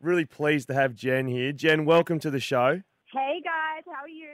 [0.00, 1.50] Really pleased to have Jen here.
[1.50, 2.82] Jen, welcome to the show.
[3.12, 4.28] Hey guys, how are you?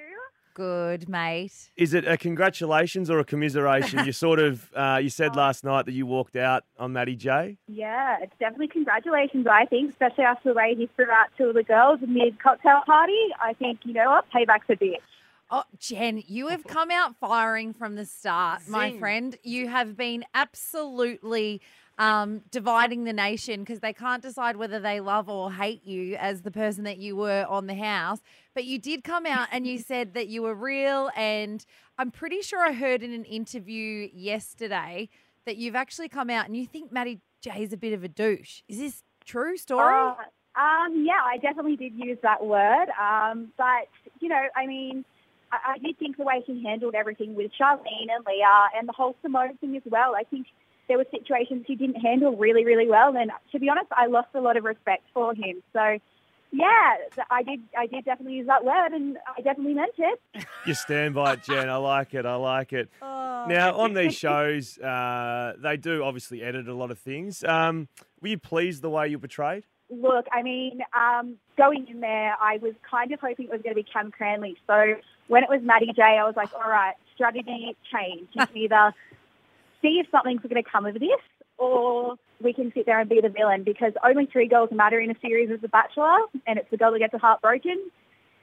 [0.52, 1.70] Good, mate.
[1.74, 4.04] Is it a congratulations or a commiseration?
[4.04, 7.56] you sort of uh, you said last night that you walked out on Matty J.
[7.66, 11.54] Yeah, it's definitely congratulations, I think, especially after the way he threw out two of
[11.54, 13.28] the girls mid cocktail party.
[13.42, 14.98] I think, you know what, payback's a bitch.
[15.50, 19.36] Oh, Jen, you have come out firing from the start, my friend.
[19.42, 21.62] You have been absolutely
[21.98, 26.42] um, dividing the nation because they can't decide whether they love or hate you as
[26.42, 28.20] the person that you were on the house.
[28.54, 31.10] But you did come out and you said that you were real.
[31.16, 31.64] And
[31.98, 35.08] I'm pretty sure I heard in an interview yesterday
[35.46, 38.08] that you've actually come out and you think Matty J is a bit of a
[38.08, 38.62] douche.
[38.68, 39.94] Is this true story?
[39.94, 40.14] Uh,
[40.56, 42.86] um, yeah, I definitely did use that word.
[43.00, 43.88] Um, but,
[44.20, 45.04] you know, I mean,
[45.52, 48.92] I, I did think the way he handled everything with Charlene and Leah and the
[48.92, 50.46] whole Simone thing as well, I think
[50.88, 53.16] there were situations he didn't handle really, really well.
[53.16, 55.62] And to be honest, I lost a lot of respect for him.
[55.72, 55.98] So,
[56.52, 56.96] yeah,
[57.30, 57.60] I did.
[57.76, 60.20] I did definitely use that word, and I definitely meant it.
[60.66, 61.68] You stand by it, Jen.
[61.68, 62.24] I like it.
[62.24, 62.88] I like it.
[63.02, 63.46] Oh.
[63.46, 67.44] Now, on these shows, uh, they do obviously edit a lot of things.
[67.44, 67.88] Um,
[68.22, 69.64] were you pleased the way you portrayed?
[69.90, 73.74] Look, I mean, um, going in there, I was kind of hoping it was going
[73.74, 74.56] to be Cam Cranley.
[74.66, 74.94] So
[75.28, 78.28] when it was Matty J, I was like, all right, strategy change.
[78.32, 78.94] You can either
[79.84, 81.20] see if something's going to come of this,
[81.58, 85.10] or we can sit there and be the villain because only three girls matter in
[85.10, 87.90] a series as The Bachelor, and it's the girl that gets her heart broken,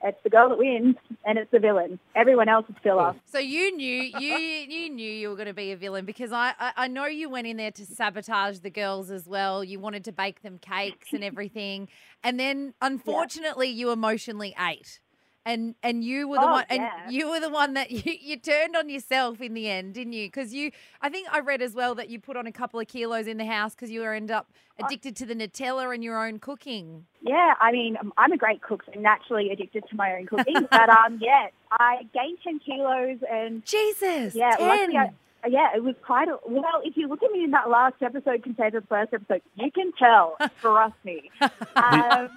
[0.03, 1.99] it's the girl that wins, and it's the villain.
[2.15, 3.15] Everyone else is filler.
[3.25, 6.53] So you knew you you knew you were going to be a villain because I,
[6.59, 9.63] I I know you went in there to sabotage the girls as well.
[9.63, 11.87] You wanted to bake them cakes and everything,
[12.23, 14.99] and then unfortunately you emotionally ate.
[15.43, 17.09] And and you were the Oh, one, and yeah.
[17.09, 20.27] you were the one that you, you turned on yourself in the end, didn't you?
[20.27, 22.87] Because you, I think I read as well that you put on a couple of
[22.87, 26.37] kilos in the house because you end up addicted to the Nutella and your own
[26.39, 27.05] cooking.
[27.21, 30.67] Yeah, I mean, um, I'm a great cook, so naturally addicted to my own cooking.
[30.71, 34.67] but um, yeah, I gained 10 kilos and Jesus, Yeah, 10.
[34.67, 35.09] luckily I,
[35.49, 38.43] yeah, it was quite a, well, if you look at me in that last episode
[38.43, 41.29] compared to the first episode, you can tell, trust me.
[41.75, 42.29] Um,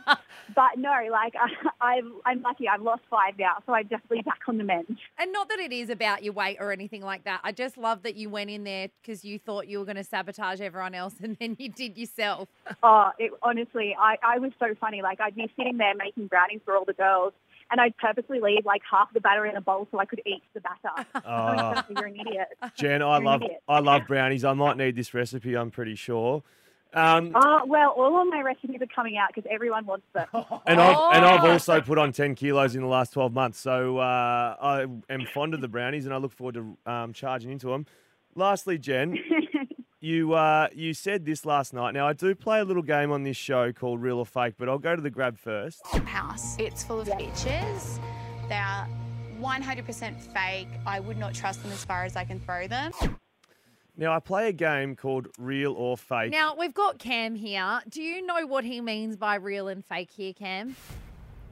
[0.55, 1.35] but no, like,
[1.81, 2.69] I, I've, I'm lucky.
[2.69, 4.99] I've lost five now, so I'm definitely back on the mend.
[5.19, 7.41] And not that it is about your weight or anything like that.
[7.45, 10.05] I just love that you went in there because you thought you were going to
[10.05, 12.49] sabotage everyone else and then you did yourself.
[12.83, 15.03] Oh, it, honestly, I, I was so funny.
[15.03, 17.33] Like, I'd be sitting there making brownies for all the girls,
[17.75, 20.45] and I'd purposely leave, like, half the batter in a bowl so I could eat
[20.55, 21.09] the batter.
[21.27, 22.47] Oh, You're an idiot.
[22.77, 23.63] Jen, I You're love idiot.
[23.69, 24.45] I love brownies.
[24.45, 25.57] I might need this recipe.
[25.57, 26.45] I'm pretty sure.
[26.93, 30.29] Um, Oh, well, all of my recipes are coming out because everyone wants them.
[30.69, 31.51] And I've and I've Oh.
[31.51, 35.55] also put on ten kilos in the last twelve months, so uh, I am fond
[35.55, 37.87] of the brownies, and I look forward to um, charging into them.
[38.37, 39.19] Lastly, Jen,
[40.05, 41.95] you uh, you said this last night.
[41.95, 44.69] Now I do play a little game on this show called Real or Fake, but
[44.69, 45.85] I'll go to the grab first.
[45.87, 46.57] house.
[46.59, 47.99] It's full of pictures.
[48.49, 48.87] They are
[49.41, 50.69] 100% fake.
[50.87, 52.93] I would not trust them as far as I can throw them.
[53.97, 56.33] Now I play a game called Real or Fake.
[56.33, 57.81] Now, we've got Cam here.
[57.89, 60.75] Do you know what he means by real and fake here, Cam?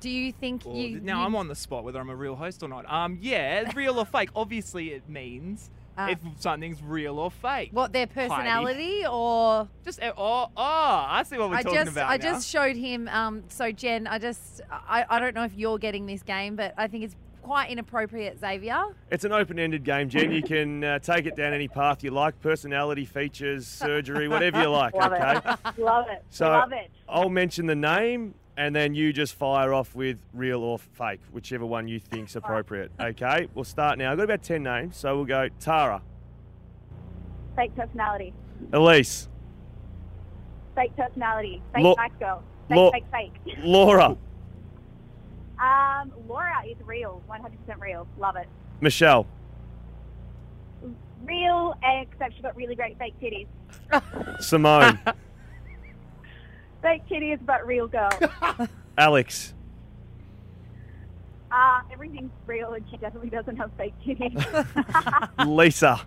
[0.00, 1.00] Do you think Well, you.
[1.00, 2.84] now you- I'm on the spot whether I'm a real host or not.
[2.92, 4.30] Um, yeah, real or fake.
[4.34, 7.70] Obviously, it means Uh, if something's real or fake.
[7.72, 9.69] What, their personality or.
[9.84, 12.22] Just uh, oh, oh, I see what we're I talking just, about I now.
[12.22, 13.08] just showed him.
[13.08, 16.72] Um, so Jen, I just, I, I don't know if you're getting this game, but
[16.78, 18.84] I think it's quite inappropriate, Xavier.
[19.10, 20.32] It's an open-ended game, Jen.
[20.32, 24.70] You can uh, take it down any path you like: personality, features, surgery, whatever you
[24.70, 24.94] like.
[25.02, 25.41] Love okay.
[25.66, 25.78] it.
[25.78, 26.25] Love it.
[26.31, 26.91] So Love it.
[27.08, 31.64] I'll mention the name, and then you just fire off with real or fake, whichever
[31.66, 32.90] one you think's appropriate.
[33.00, 34.10] Okay, we'll start now.
[34.12, 36.02] I've got about ten names, so we'll go Tara,
[37.56, 38.32] Fake personality.
[38.72, 39.28] Elise,
[40.74, 41.60] Fake personality.
[41.74, 42.42] Fake Lo- nice girl.
[42.68, 43.56] Fake, Lo- fake, fake.
[43.58, 44.16] Laura,
[45.58, 47.22] Um, Laura is real.
[47.28, 48.06] 100% real.
[48.19, 48.48] Love it.
[48.80, 49.26] Michelle,
[51.24, 53.46] Real, except she's got really great fake titties.
[54.42, 54.98] Simone,
[56.82, 58.12] Fake titties, but real girls.
[58.98, 59.55] Alex,
[61.50, 65.46] Uh, everything's real, and she definitely doesn't have fake titties.
[65.46, 66.00] Lisa,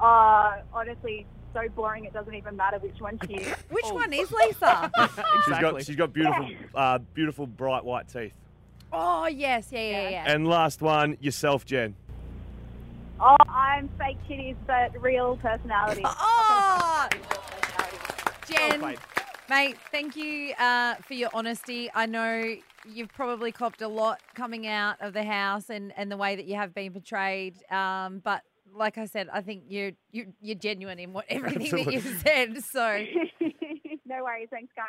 [0.00, 3.46] uh, honestly, so boring it doesn't even matter which one she is.
[3.70, 3.94] Which Oh.
[3.94, 4.90] one is Lisa?
[4.94, 5.24] exactly.
[5.46, 8.32] she's got she's got beautiful, uh, beautiful bright white teeth.
[8.92, 9.68] oh, yes.
[9.70, 10.24] Yeah, yeah, yeah.
[10.32, 11.94] And last one, yourself, Jen.
[13.20, 16.02] Oh, I'm fake titties, but real personality.
[16.04, 17.08] Oh,
[18.70, 18.98] Jen, played.
[19.48, 21.90] mate, thank you uh, for your honesty.
[21.94, 22.56] I know
[22.86, 26.46] you've probably copped a lot coming out of the house and, and the way that
[26.46, 27.56] you have been portrayed.
[27.70, 31.92] Um, but like I said, I think you're you're, you're genuine in what everything that
[31.92, 32.62] you've said.
[32.64, 33.04] So
[34.06, 34.48] no worries.
[34.50, 34.86] Thanks, guys.